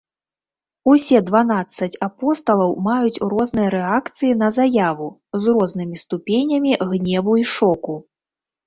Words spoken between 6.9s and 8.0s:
гневу і шоку.